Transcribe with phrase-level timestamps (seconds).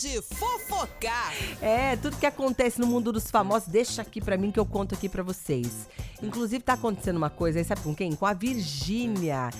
[0.00, 1.30] de fofocar.
[1.60, 4.94] É, tudo que acontece no mundo dos famosos, deixa aqui pra mim que eu conto
[4.94, 5.86] aqui pra vocês.
[6.22, 8.14] Inclusive tá acontecendo uma coisa aí, sabe com quem?
[8.14, 9.50] Com a Virgínia.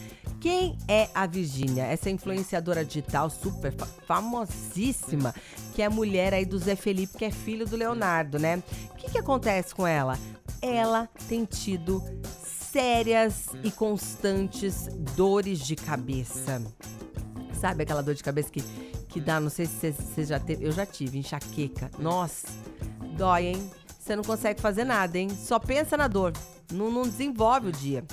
[0.40, 1.84] Quem é a Virgínia?
[1.84, 5.34] Essa influenciadora digital super fa famosíssima,
[5.74, 8.62] que é a mulher aí do Zé Felipe, que é filho do Leonardo, né?
[8.90, 10.18] O que, que acontece com ela?
[10.62, 12.02] Ela tem tido
[12.72, 16.62] sérias e constantes dores de cabeça.
[17.60, 18.62] Sabe aquela dor de cabeça que,
[19.11, 21.91] que dá, não sei se você já teve, eu já tive, enxaqueca.
[21.98, 22.46] Nossa,
[23.16, 23.70] dói, hein?
[23.98, 25.28] Você não consegue fazer nada, hein?
[25.30, 26.32] Só pensa na dor,
[26.73, 28.04] não, não desenvolve o dia.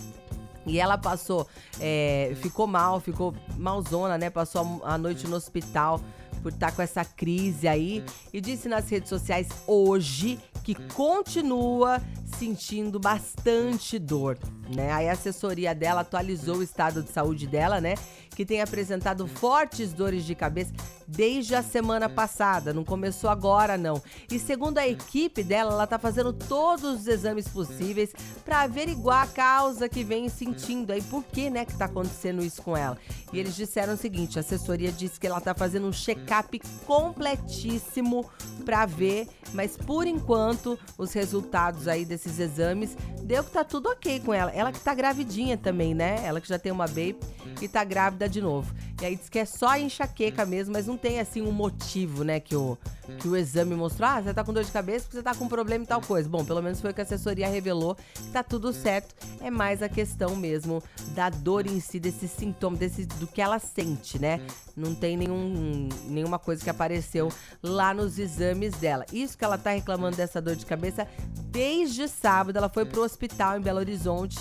[0.66, 1.48] E ela passou,
[1.80, 4.30] é, ficou mal, ficou malzona, né?
[4.30, 6.02] Passou a noite no hospital
[6.41, 8.04] por estar tá com essa crise aí.
[8.34, 12.02] E disse nas redes sociais hoje que continua
[12.38, 14.38] sentindo bastante dor,
[14.76, 14.91] né?
[14.91, 17.95] Aí a assessoria dela atualizou o estado de saúde dela, né?
[18.35, 20.73] Que tem apresentado fortes dores de cabeça
[21.08, 24.02] desde a semana passada, não começou agora não.
[24.30, 28.12] E segundo a equipe dela, ela tá fazendo todos os exames possíveis
[28.43, 32.62] para averiguar a causa que vem sentindo aí, por que, né, que tá acontecendo isso
[32.62, 32.98] com ela.
[33.32, 38.30] E eles disseram o seguinte, a assessoria disse que ela tá fazendo um check-up completíssimo
[38.65, 44.20] para ver, mas por enquanto os resultados aí desses exames deu que tá tudo OK
[44.21, 44.51] com ela.
[44.51, 46.26] Ela que tá gravidinha também, né?
[46.26, 47.18] Ela que já tem uma baby
[47.62, 48.74] e tá grávida de novo.
[48.99, 52.40] E aí diz que é só enxaqueca mesmo, mas não tem assim um motivo, né,
[52.40, 52.76] que o,
[53.20, 54.09] que o exame mostrou.
[54.09, 56.27] Ah, você tá com dor de cabeça porque você tá com problema e tal coisa.
[56.27, 57.95] Bom, pelo menos foi o que a assessoria revelou,
[58.34, 59.13] tá tudo certo.
[59.40, 60.81] É mais a questão mesmo
[61.13, 64.41] da dor em si, desse sintoma, desse, do que ela sente, né?
[64.75, 67.31] Não tem nenhum, nenhuma coisa que apareceu
[67.62, 69.06] lá nos exames dela.
[69.13, 71.07] Isso que ela tá reclamando dessa dor de cabeça
[71.51, 72.57] desde sábado.
[72.57, 74.38] Ela foi pro hospital em Belo Horizonte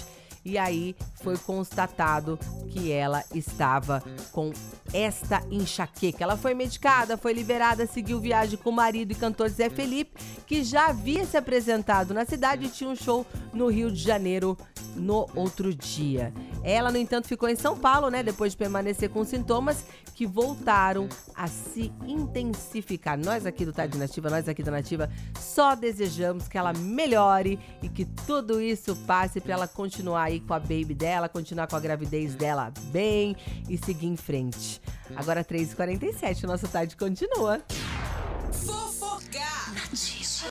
[0.46, 4.52] e aí foi constatado que ela estava com
[4.94, 6.22] esta enxaqueca.
[6.22, 10.62] Ela foi medicada, foi liberada, seguiu viagem com o marido e cantor Zé Felipe, que
[10.62, 14.56] já havia se apresentado na cidade e tinha um show no Rio de Janeiro
[14.94, 16.32] no outro dia.
[16.66, 18.24] Ela, no entanto, ficou em São Paulo, né?
[18.24, 19.84] Depois de permanecer com sintomas
[20.16, 23.16] que voltaram a se intensificar.
[23.16, 27.88] Nós aqui do Tarde Nativa, nós aqui da Nativa, só desejamos que ela melhore e
[27.88, 31.80] que tudo isso passe para ela continuar aí com a baby dela, continuar com a
[31.80, 33.36] gravidez dela bem
[33.68, 34.82] e seguir em frente.
[35.14, 37.62] Agora 3h47, o nosso tarde continua.
[38.50, 39.72] Fofocar!